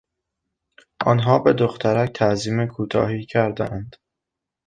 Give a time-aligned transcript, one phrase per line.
[1.05, 3.95] آنها به دخترک تعظیم کوتاهی کردند.